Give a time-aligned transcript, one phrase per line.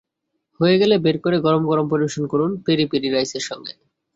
[0.59, 3.73] হয়ে গেলে বের করে গরম-গরম পরিবেশন করুন পেরি পেরি রাইসের সঙ্গে।